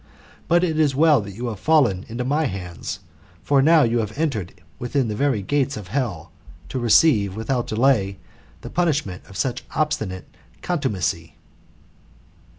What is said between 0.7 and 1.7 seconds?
is well that you have